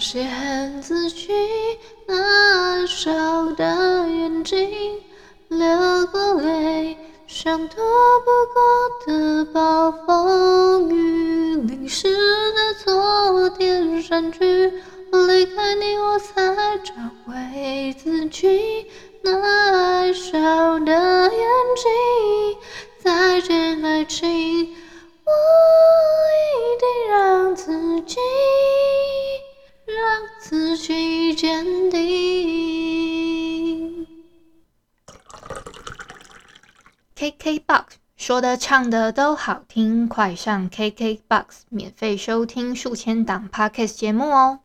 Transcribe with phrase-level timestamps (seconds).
[0.00, 1.28] 发现自己
[2.06, 3.12] 那小
[3.52, 4.66] 的眼睛，
[5.48, 5.68] 流
[6.10, 6.96] 过泪，
[7.26, 7.76] 像躲
[8.24, 8.62] 不过
[9.06, 14.72] 的暴风雨，淋湿的昨天删去。
[15.12, 16.94] 离开你，我才找
[17.26, 18.86] 回自己
[19.22, 20.38] 那爱笑
[20.80, 21.30] 的眼
[21.76, 22.58] 睛。
[23.02, 24.59] 再见，爱情。
[31.90, 32.00] 定。
[37.16, 37.84] KKBOX
[38.16, 44.60] 说的唱的都好听，快上 KKBOX 免费收听数千档 Podcast 节目哦！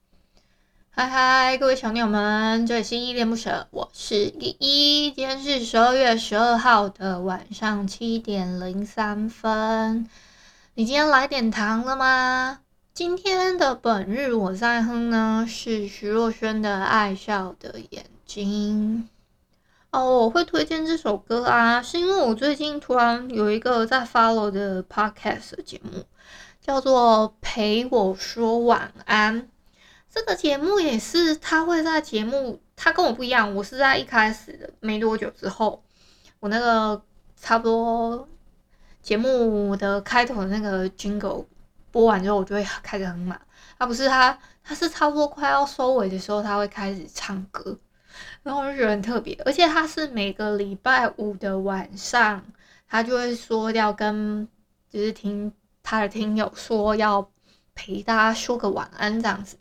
[0.89, 5.11] 嗨嗨，各位小鸟们，这里是依恋不舍，我是依依。
[5.11, 10.09] 今天是十二月十二号的晚上七点零三分。
[10.75, 12.59] 你今天来点糖了吗？
[12.95, 19.09] 今天的本日我在哼呢，是徐若瑄的《爱笑的眼睛》
[19.99, 20.19] 哦。
[20.19, 26.05] 我会推荐这首歌啊，是因为我最近突然有一个在 follow 的 podcast 节目，
[26.61, 29.41] 叫做《陪我说晚安》。
[30.09, 35.83] 这个节目也是他会在节目，他跟我不一样，我是在一开始的没多久之后，
[36.39, 37.01] 我那个
[37.35, 38.29] 差不多。
[39.01, 41.45] 节目的开头那个 jingle
[41.95, 43.39] 播完之后，我就会开始很满。
[43.79, 47.79] 他不是他，他是差不多快要收尾的时候，他会开始唱歌，
[48.43, 49.33] 然后我就觉得很特别。
[49.45, 52.43] 而且他是每个礼拜五的晚上，
[52.85, 54.45] 他就会说要跟
[54.89, 55.49] 就是听
[55.81, 57.31] 他的听友说要
[57.73, 59.57] 陪大家说个晚安这样子，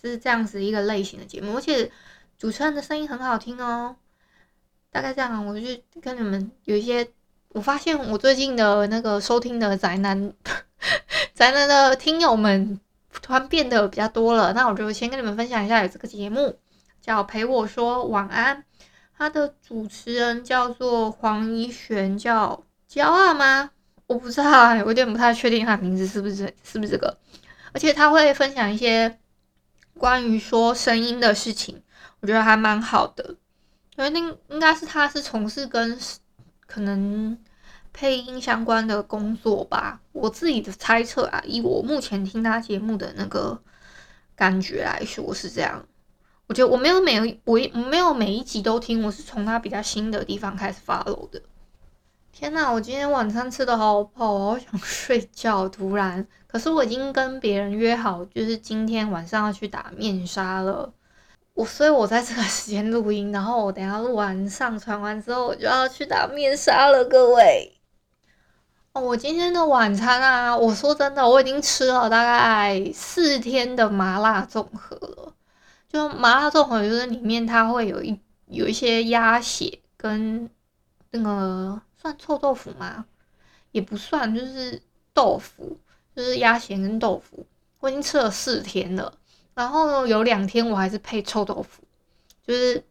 [0.00, 1.56] 是这样子一个类型的节目。
[1.56, 1.90] 而且
[2.38, 3.96] 主持人的声音很好听哦。
[4.92, 5.66] 大概这样，我就
[6.00, 7.10] 跟你们有一些。
[7.50, 10.30] 我发现我最近的那个收听的宅男，
[11.36, 12.80] 宅男的听友们
[13.20, 14.54] 突然变得比较多了。
[14.54, 16.58] 那我就先跟你们分享一下，有这个节目
[17.02, 18.56] 叫《陪我说晚安》，
[19.18, 23.70] 他的主持人叫做黄怡璇，叫骄傲吗？
[24.06, 27.14] 我不知道，我有点不太确定他的名字是不是是不是这个。
[27.74, 29.18] 而且他会分享一些
[29.98, 31.82] 关于说声音的事情，
[32.20, 33.36] 我觉得还蛮好的。
[33.98, 34.18] 因为那
[34.48, 35.98] 应该是他是从事跟
[36.66, 37.36] 可能。
[37.96, 43.58] 配音相关的工作吧，我自己的猜测啊，以我目前听他节目的那个
[44.34, 45.82] 感觉来说是这样。
[46.46, 51.40] 我觉得我没有每我我没有每一集都听，我是从他比较新的地方开始 follow 的。
[52.32, 55.66] 天呐，我今天晚餐吃的好饱，我好想睡觉。
[55.66, 60.92] 突然，可是我已经跟别人约好，就是今天晚上要去打面纱了。
[61.54, 67.72] 我所以，我在这个时间录音，然后我等下录完上传完之后，我就要去打面纱了，各位。
[68.98, 75.34] 我今天的晚餐啊，我说真的，我已经吃了大概四天的麻辣综合了。
[75.88, 80.48] 就麻辣综合，就是里面它会有一有一些鸭血跟
[81.10, 83.04] 那个算臭豆腐吗？
[83.70, 84.80] 也不算，就是
[85.12, 85.78] 豆腐，
[86.14, 87.46] 就是鸭血跟豆腐。
[87.80, 89.12] 我已经吃了四天了，
[89.54, 91.82] 然后呢有两天我还是配臭豆腐，
[92.46, 92.82] 就是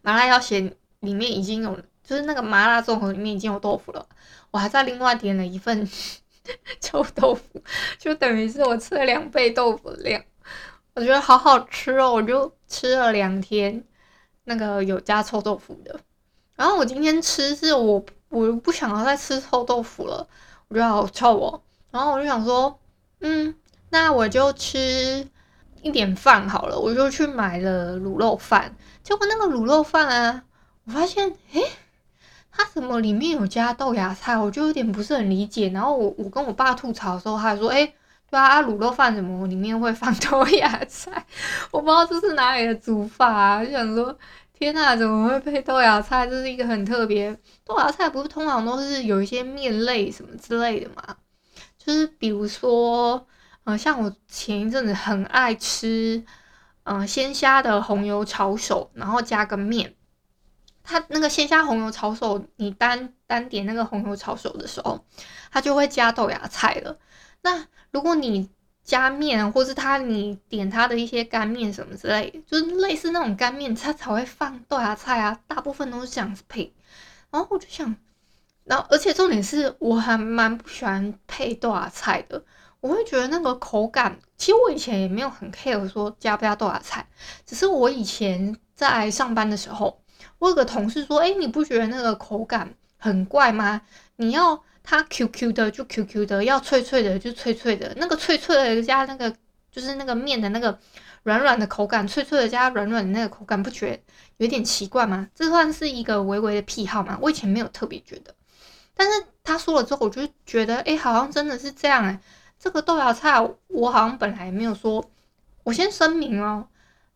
[0.00, 1.78] 麻辣鸭血里面已经有。
[2.08, 4.06] 就是那个麻辣综合里面已经有豆腐了，
[4.50, 5.86] 我还在另外点了一份
[6.80, 7.62] 臭豆腐，
[7.98, 10.24] 就等于是我吃了两倍豆腐的量，
[10.94, 13.84] 我觉得好好吃哦，我就吃了两天
[14.44, 16.00] 那个有加臭豆腐的，
[16.56, 20.26] 然后我今天吃是我我不想要再吃臭豆腐了，
[20.68, 22.80] 我觉得好臭哦，然后我就想说，
[23.20, 23.54] 嗯，
[23.90, 25.28] 那我就吃
[25.82, 30.44] 一点饭好了，我就去买了卤肉饭，结果那个卤肉饭啊，
[30.86, 31.70] 我发现，诶。
[32.58, 35.68] 它怎么里面有加豆芽菜，我就有点不是很理解。
[35.68, 37.86] 然后我我跟我爸吐槽的时候，他还说：“哎，
[38.28, 41.24] 对啊，卤肉饭怎么里面会放 豆芽菜？
[41.70, 44.18] 我不知道这是哪里的煮法啊。”就想说
[44.52, 46.26] ：“天呐，怎么会配豆芽菜？
[46.26, 47.32] 这是一个很特别。
[47.64, 51.16] 豆芽菜不是通常都是有一些面类什么之类的嘛？
[51.78, 53.24] 就是比如说，
[53.62, 56.24] 呃，像我前一阵子很爱吃，
[56.82, 59.94] 嗯、呃，鲜虾的红油炒手，然后加个面。”
[60.88, 65.04] 它那个鲜虾红油抄手，你单单点那个红油抄手的时候，
[65.52, 66.96] 它就会加豆芽菜了。
[67.42, 68.48] 那如果你
[68.82, 75.38] 加面，或是它你点它的一些干面什么之类，就是类似那种干面，它才会放豆芽菜啊。
[75.46, 76.72] 大部分都是这样子配。
[77.30, 77.94] 然后我就想，
[78.64, 82.42] 然后而且重点是我还蛮不喜欢配豆芽菜的，
[82.80, 87.06] 我会觉得那个口感，其实我以前也没有很 care 说加不加豆芽菜，
[87.44, 90.00] 只是我以前在上班的时候，
[90.38, 93.82] 我有个同事说，哎，你不觉得那个口感很怪吗？
[94.16, 94.62] 你要。
[94.90, 99.30] 它 Q Q 的就 Q Q 的，要脆脆的就脆脆的，那个脆脆的加那个
[99.70, 100.78] 就是那个面的那个
[101.24, 104.02] 软软的口感，脆脆的加软软的那个口感，不觉
[104.38, 105.28] 有点奇怪吗？
[105.34, 107.18] 这算是一个微微的癖好吗？
[107.20, 108.34] 我以前没有特别觉得，
[108.94, 112.18] 但是他说了之后，我就觉得，哎，好像真的是这样哎。
[112.58, 115.04] 这个豆芽菜，我好像本来没有说，
[115.64, 116.66] 我先声明哦，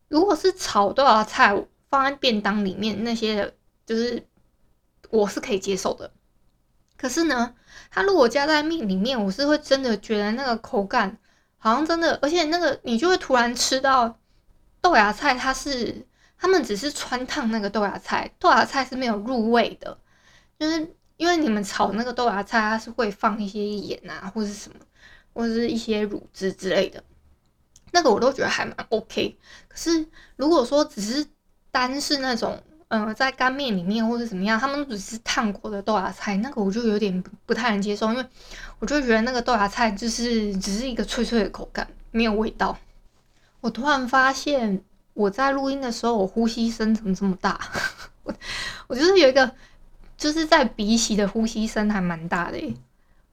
[0.08, 1.54] 如果是炒豆芽菜
[1.92, 3.52] 放在便当里面那些，
[3.84, 4.26] 就是
[5.10, 6.10] 我是可以接受的。
[6.96, 7.54] 可是呢，
[7.90, 11.18] 它如果加在面里面，我是会真的觉得那个口感
[11.58, 14.18] 好像真的，而且那个你就会突然吃到
[14.80, 16.06] 豆芽菜，它是
[16.38, 19.98] 他们只是汆烫那个豆芽菜，豆芽菜是没有入味的，
[20.58, 24.76] 就是因为你们炒那个豆芽菜，它是会放一些盐啊，或是什么，
[25.34, 27.04] 或者是一些乳汁之类的，
[27.90, 29.38] 那个我都觉得还蛮 OK。
[29.68, 31.26] 可是如果说只是
[31.72, 32.62] 单是那种。
[32.94, 38.26] 嗯、呃，在干面里面或者怎么样，他们只是烫过的豆芽菜，那个我就有点不太能接受，因为
[38.80, 42.76] 我就觉得那个豆芽菜就是只是一个脆脆的口感，没有味道。
[43.62, 44.84] 我突然发现
[45.14, 47.58] 我在录音的时候，我呼吸声怎么这么大？
[48.24, 48.34] 我
[48.88, 49.50] 我就是有一个
[50.18, 52.74] 就是在鼻息的呼吸声还蛮大的诶。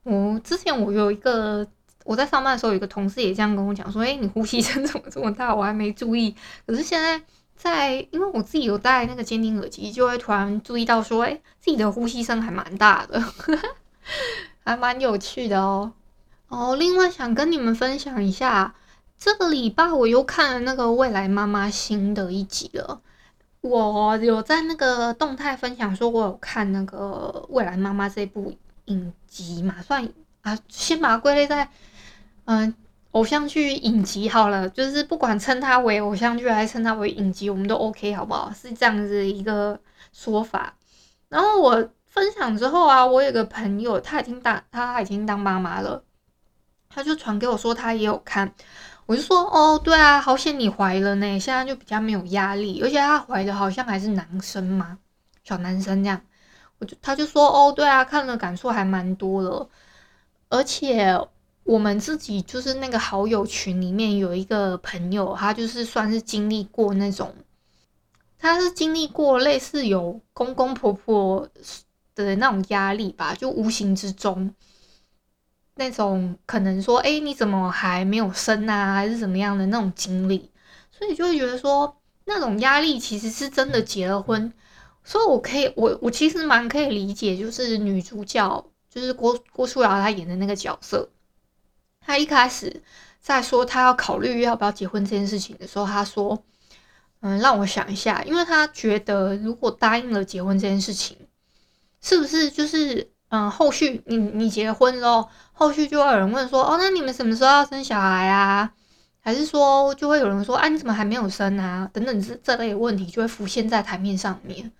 [0.03, 1.67] 我之前我有一个
[2.05, 6.33] 我在上班的时候，有一个同事也这样跟我讲说：“诶、你呼吸声怎么这么大？”我还没注意，
[6.65, 7.21] 可是现在。
[7.61, 13.21] 在，因为我自己有戴那个监听耳机，就会突然注意到说，哎，自己的呼吸声还蛮大的，
[14.63, 15.91] 还蛮有趣的哦。
[16.47, 18.73] 哦，另外想跟你们分享一下，
[19.17, 23.01] 这个礼拜我又看了那个《未来妈妈》新的一集了。
[23.59, 30.07] 我有在那个动态分享说，我有看那个《未来妈妈》这部影集嘛，算
[30.43, 31.69] 啊，先把它归类在
[32.45, 32.73] 嗯。
[33.11, 38.51] 偶像剧影集好了，就是不管称它为偶像剧还是称它为影集，我们都 OK 好不好？
[38.53, 39.79] 是这样子一个
[40.13, 40.75] 说法。
[41.27, 46.03] 然后我分享之后啊，我有个朋友，他已经当他已经当妈妈了，
[46.87, 48.53] 他就传给我说他也有看。
[49.07, 54.99] 我就说哦，对啊，好险你怀了呢，现在就比较没有压力，而且他怀的好像还是男生嘛，
[55.43, 56.21] 小男生这样。
[56.77, 59.67] 我就他就说哦，对啊，看了感触还蛮多了，
[60.49, 61.19] 而且。
[61.69, 67.31] 我们自己就是那个好友群里面有一个朋友，他就是算是经历过那种，
[68.39, 71.47] 他是经历过类似有公公婆婆
[72.15, 74.55] 的那种压力吧，就无形之中
[75.75, 80.49] 那种可能说，哎，你怎么还没有生啊，还是怎么样的那种经历，
[80.91, 81.95] 所以就会觉得说，
[82.25, 84.51] 那种压力其实是真的结了婚，
[85.03, 91.07] 所以我可以，我我其实蛮可以理解，就是女主角就是郭郭书瑶她演的那个角色。
[92.09, 92.81] 他一开始
[93.21, 96.43] 在说他要考虑要不要结婚这件事情的时候，他说
[97.21, 101.15] ：“嗯，让我想一下，因为他觉得如果答应了结婚这件事情，
[102.01, 108.73] 是不是就是嗯，后续你你结婚喽，后续就会有人问说，哦，那你们什么时候要生小孩啊？
[109.19, 111.87] 还是说就会有人说，啊，你怎么还没有生啊？
[111.93, 114.71] 等等这这类问题就会浮现在台面上面，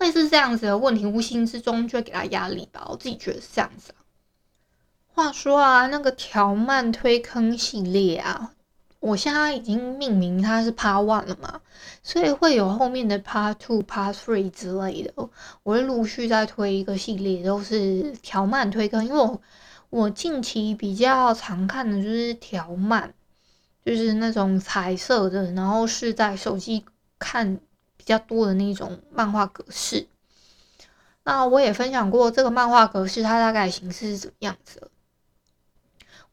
[0.00, 2.84] 类似这样子的问题，无形之中就会给他压力吧。
[2.90, 3.94] 我自己觉得是这样子。”
[5.14, 8.50] 话说啊，那个条漫推坑系列啊，
[8.98, 11.60] 我现在已经命名它是 Part One 了嘛，
[12.02, 15.12] 所以会有后面的 Part Two、Part Three 之类的。
[15.62, 19.40] 我会陆续再推一个系列，都是条漫推坑，因为我
[19.88, 23.14] 我近期比较常看的就是条漫，
[23.84, 26.84] 就是那种彩色的，然后是在手机
[27.20, 27.60] 看
[27.96, 30.08] 比较多的那种漫画格式。
[31.22, 34.88] 那我也分享过这个漫画格式，它大概形式是怎么样子的。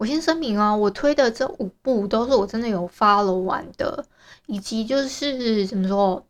[0.01, 4.03] 我先声明啊，我推的这五部都是我真的有 follow 完的，
[4.47, 6.25] 以及就是怎么说，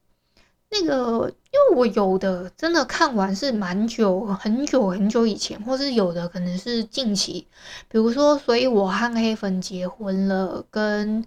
[0.70, 7.48] 那个因为我有的真的看完是蛮久，很久很久以前，或是有的可能是近期，
[7.88, 11.25] 比如说，所以我和黑粉结婚了，跟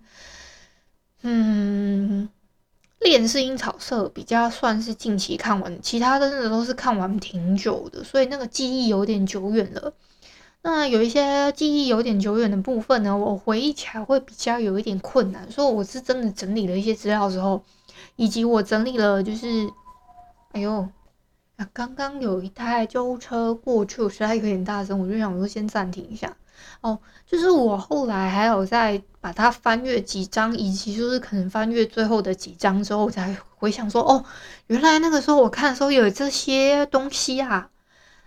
[1.23, 2.29] 嗯，
[3.01, 9.95] 恋是樱草色比较算是近期看完，其他的真的都是看完挺久的，所以那个记忆有点久远了。
[10.67, 17.63] 那有一些记忆有点久远的部分呢，我回忆起来会比较有一点困难，所以我是真的整理了一些资料之后，
[18.17, 19.69] 以及我整理了就是，
[20.53, 20.89] 哎呦，
[21.75, 26.35] 刚刚有一台救护车过去，我实在有点大声，我就想说先暂停一下。
[26.81, 34.25] 哦，就是我后来还有在把它翻阅几章，以及就是可能翻阅最后的几章之后，我才回想说，哦，
[34.69, 37.69] 原来那个时候我看的时候有这些东西啊。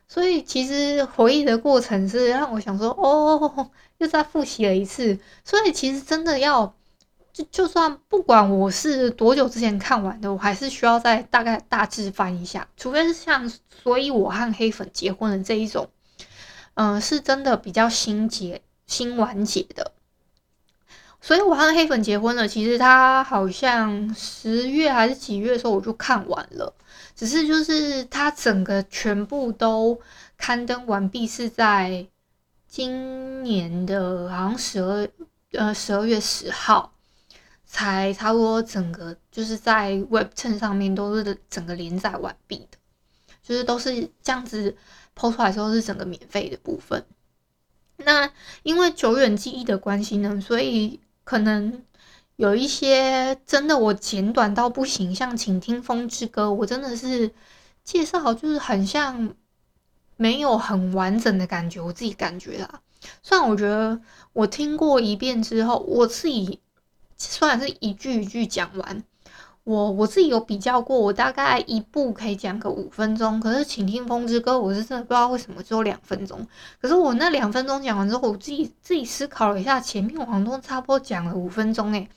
[0.07, 5.19] 所以其实回忆的过程是让我想说，哦，又再复习了一次。
[5.43, 6.73] 所以其实真的要，
[7.33, 12.67] 就就算不管我是多久之前看完的，我还是需要再大概大致翻一下。
[12.77, 13.51] 除非是像，
[13.83, 15.89] 所以我和黑粉结婚的这一种，
[16.75, 19.91] 嗯、是真的比较新结、新完结的。
[21.19, 26.73] 所以我和黑粉结婚了，其实他好像十月还是几月的时候我就看完了。
[27.17, 29.99] 只是就是它整个全部都
[30.37, 32.05] 刊登完毕，是在
[32.67, 35.09] 今年的好像十二
[35.53, 36.93] 呃十二月十号
[37.65, 42.77] 才差不多整个就是在 Webtoon 上面都是整个连载完毕的，
[43.41, 44.77] 就是都是这样子
[45.15, 47.03] PO 出来之后是整个免费的部分。
[47.97, 48.31] 那
[48.61, 51.81] 因为久远记忆的关系呢，所以可能。
[52.37, 57.31] 有一些真的我简短到不行，像《请听风之歌》，我真的是
[57.83, 59.33] 介绍就是很像
[60.17, 62.81] 没有很完整的感觉，我自己感觉啦。
[63.23, 63.99] 虽然我觉得
[64.33, 66.59] 我听过一遍之后，我自己
[67.17, 69.03] 虽然是一句一句讲完，
[69.63, 76.47] 我我自己有比较过，我大概一部可以讲个五分钟，可是《请听风之歌》，我是真的不知道为什么只有两分钟。
[76.79, 82.07] 可是我那两分钟讲完之后，我自己自己思考了一下，前面我好像都差不多讲了五分钟诶。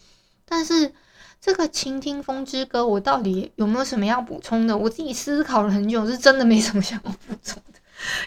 [0.51, 0.93] 但是
[1.41, 4.77] 这个《倾听风之歌》，我到底有没有什么要补充的？
[4.77, 7.79] 我自己思考了很久，是真的没什么想要补充的。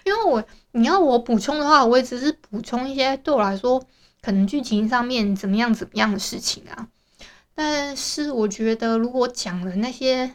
[0.05, 3.83] 因为我你要我补充的话，我也只是补充一些对我来说
[4.21, 6.87] 可能剧情上面怎么样怎么样的事情啊。
[7.53, 10.31] 但是我觉得，如果讲了那些，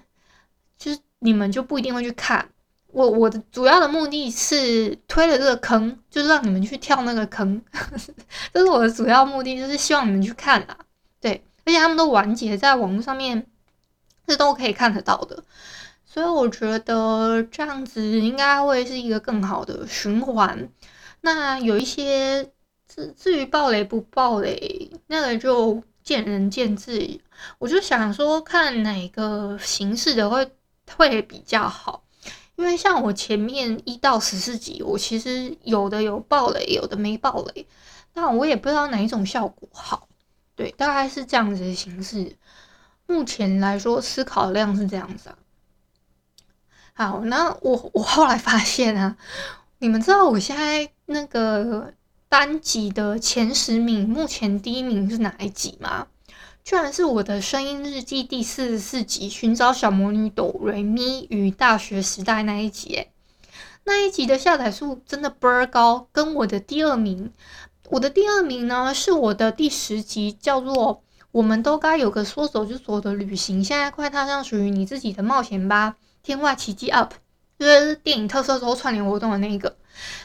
[0.76, 2.50] 就是你们就不一定会去看。
[2.88, 7.60] 我我的主要的目的是推了这个坑，就是让你们去跳那个坑，
[8.52, 10.78] 这是我的主要目的，就是希望你们去看啊。
[11.20, 11.42] 对。
[11.68, 13.46] 而且他们都完结在网络上面，
[14.26, 15.44] 是都可以看得到的，
[16.06, 20.66] 所以我觉得这样子应该会是一个更好的循环。
[21.20, 22.42] 那有一些
[22.88, 27.20] 至至于爆雷不爆雷，那个就见仁见智。
[27.58, 30.50] 我就想说，看哪个形式的会
[30.96, 32.02] 会比较好，
[32.56, 37.66] 因为像我前面一到十四集，我其实有的有爆雷，有的没爆雷，
[38.14, 40.08] 那我也不知道哪一种效果好。
[40.58, 42.34] 对，大概是这样子的形式。
[43.06, 45.38] 目前来说，思考量是这样子啊。
[46.94, 49.16] 好，那我我后来发现啊，
[49.78, 51.94] 你们知道我现在那个
[52.28, 56.08] 单集的前十名，目前第一名是哪一集吗？
[56.64, 63.06] 居然是我的声音日记第四十四集《寻找小魔女哆瑞咪与大学时代》那一集。
[63.84, 67.32] 那一集的下载数真的倍儿高，跟我的第二名。
[67.90, 70.74] 我的第二名呢，是我的第十集，叫做
[71.30, 75.96] 《我们都该有个说走就走的旅行》，现在快踏上属于你自己的冒险吧！
[76.22, 77.10] 天外奇迹 UP，
[77.58, 79.76] 就是电影特色周串联活动的那个，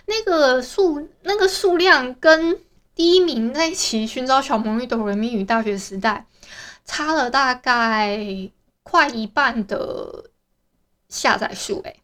[0.07, 2.59] 那个数那个数量跟
[2.95, 6.25] 第一名那一期《寻找小魔女的人民与大学时代》
[6.83, 8.19] 差了大概
[8.83, 10.25] 快一半的
[11.07, 12.01] 下载数，诶，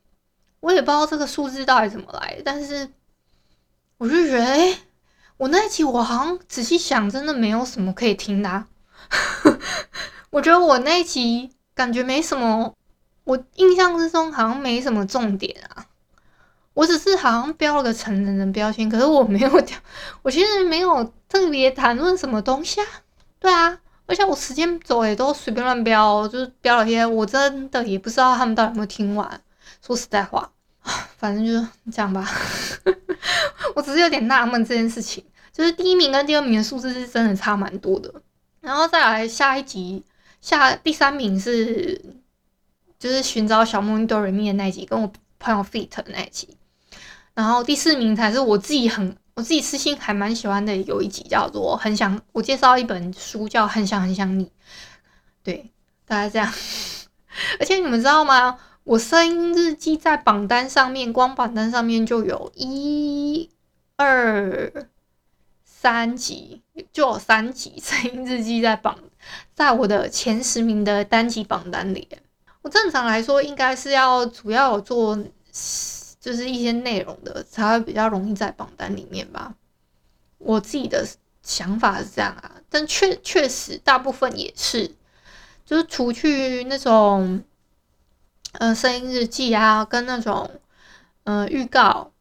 [0.62, 2.90] 我也不知道这个数字到底怎么来，但是
[3.98, 4.78] 我就觉得，诶
[5.40, 8.68] 我那一集我好像仔细想，真的没有什么可以听的啊。
[10.32, 12.76] 我觉得我那一集感觉没什么，
[13.24, 15.86] 我印象之中好像没什么重点啊。
[16.74, 19.80] 我只是好像标了个成人的标签，可是我没有讲，
[20.24, 22.88] 我其实没有特别谈论什么东西啊。
[23.40, 29.42] 对啊，而且我时间走也都随便乱标，就是标了些，我真的也不知道他们到底有没有听完。
[29.82, 30.52] 说实在话。
[31.18, 32.26] 反正就是这样吧，
[33.76, 35.22] 我只是有点纳闷这件事情，
[35.60, 38.10] 就是第一名跟第二名的数字是真的差蛮多的。
[38.62, 40.02] 然后再来下一集，
[40.40, 42.02] 下第三名是
[42.98, 46.56] 就是寻找小魔女哆瑞咪的那一集，跟我朋友 feat 的那一集。
[47.34, 54.50] 然后第四名才是我自己很我自己私心还蛮喜欢的，有一集叫做很想我介绍一本书叫很想很想你，
[55.44, 55.70] 对，
[56.06, 56.50] 大概这样。
[57.60, 58.58] 而且你们知道吗？
[58.86, 63.50] 我声音日记在榜单上面，光榜单上面就有一、
[63.98, 64.88] 二、
[65.82, 69.00] 三集，就有三集声音日记在榜，
[69.54, 72.06] 在我的前十名的单集榜单里。
[72.62, 75.18] 我正常来说应该是要主要做，
[76.20, 79.56] 就是一些内容的，才会比较容易在榜单里面吧。
[80.38, 81.08] 我自己的
[81.44, 84.94] 想法是这样啊，但确确实大部分也是，
[85.66, 87.42] 就是除去那种。
[88.54, 90.60] 呃声音日记啊，跟那种
[91.24, 92.12] 呃预告。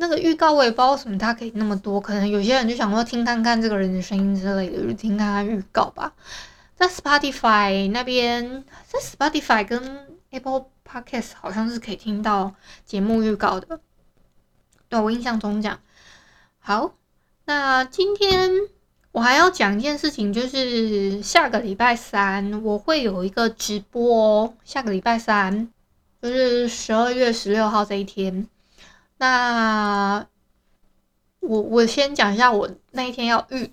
[0.00, 6.12] 那个预告我也不知道为什么它可以那么多，可能有些人就想说听看看这个人的声音之类的，就听看看预告吧。
[6.76, 13.80] 在 Spotify 那边，在 Spotify 跟 Apple Podcast 好像是可以听到节目预告的。
[14.88, 15.80] 对，我印象中讲。
[16.60, 16.94] 好，
[17.46, 18.52] 那今天
[19.10, 24.54] 我还要讲一件事情，就是下个礼拜三我会有一个直播哦。
[24.64, 25.68] 下个礼拜三
[26.22, 28.46] 就是十二月十六号这一天。
[29.18, 30.26] 那
[31.40, 33.72] 我我先讲一下，我那一天要预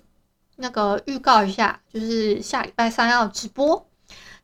[0.56, 3.88] 那个预告一下，就是下礼拜三要直播，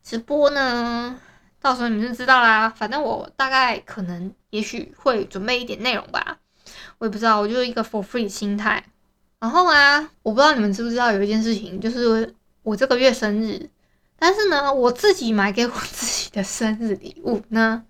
[0.03, 1.19] 直播呢，
[1.61, 2.69] 到时候你们就知道啦。
[2.69, 6.39] 反正我大概可能也许会准备一点内容吧，
[6.99, 8.85] 我也不知道，我就是一个 for free 心态。
[9.41, 12.33] 然后啊，我不知道你们知不知道有一件事情，就是
[12.63, 13.71] 我这个月生日，
[14.17, 17.85] 但是呢，我自己买给我自己的生日礼物呢，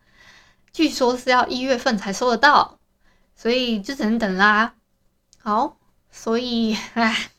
[0.73, 2.79] 据说是要一月份才收得到。
[3.43, 4.73] 所以就只能等啦。
[5.41, 5.77] 好，
[6.13, 7.31] 所以唉，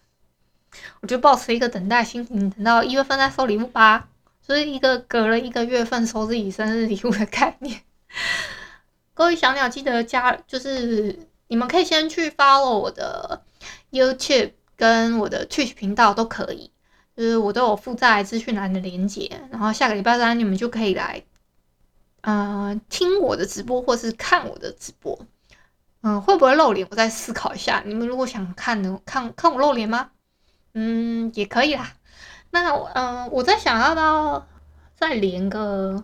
[0.99, 4.09] 我就保持一个等待心情，等到一月份再收礼物吧。
[4.41, 7.83] 所以一个隔了一个月份收自己生日礼物的概念。
[9.13, 13.41] 各位小鸟，记得加，就是你们可以先去 follow 我的
[13.89, 16.69] YouTube 跟我的 Twitch 频道都可以，
[17.15, 19.31] 就是我都有附在资讯栏的连接。
[19.51, 21.23] 然后下个礼拜三你们就可以来，
[22.19, 25.17] 呃，听我的直播或是看我的直播。
[26.05, 26.85] 嗯，会不会露脸？
[26.91, 27.81] 我再思考一下。
[27.85, 30.11] 你们如果想看呢，看看我露脸吗？
[30.73, 31.93] 嗯，也可以啦。
[32.51, 34.45] 那嗯，我在想要不要
[34.95, 36.03] 再连个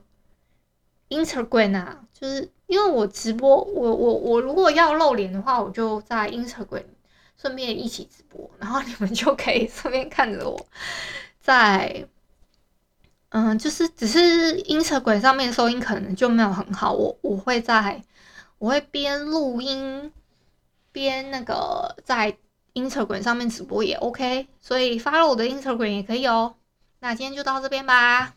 [1.09, 1.99] Instagram 啊？
[2.13, 6.85] 就是因为我直播，我我我如果要露脸的话，我就在 Instagram
[7.35, 10.65] 顺便一起直播，然后你们就可以顺便看着我
[11.41, 12.07] 在。
[13.31, 18.01] 嗯，就是只是 Instagram 上面收音可能就没有很好，我我会在。
[18.59, 20.11] 我会边录音
[20.91, 22.37] 边那个在
[22.75, 26.55] Instagram 上面直播也 OK，所以 follow 我的 Instagram 也可以哦。
[26.99, 28.35] 那今天就到这边吧，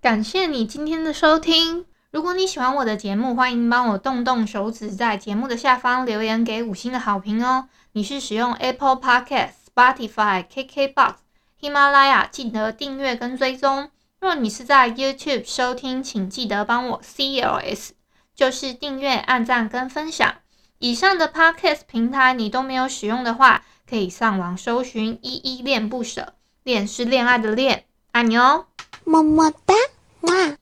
[0.00, 1.86] 感谢你今天的收听。
[2.10, 7.68] 如果你喜欢我的节目，欢迎帮我动动手指，在节目的下方留言给五星的好评哦。
[7.92, 11.14] 你是使用 Apple Podcast、Spotify、KKBox、
[11.58, 13.90] 喜马拉雅，记得订阅跟追踪。
[14.20, 17.92] 若你是在 YouTube 收听，请记得帮我 CLS。
[18.34, 20.36] 就是订阅、按赞跟分享。
[20.78, 28.66] 以上的 Podcast 平台你都没有使用的话，可以上网搜寻“依依恋不舍”，恋是恋爱的恋，爱你哦，
[29.04, 29.74] 么么哒，
[30.22, 30.56] 哇！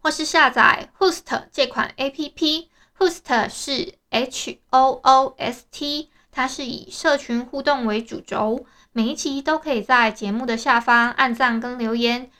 [0.00, 12.30] 或是下载 Host 这款 APP，Host 是 H O O S T，它是以社群互动为主轴，每一期都可以在节目的下方按赞跟留言。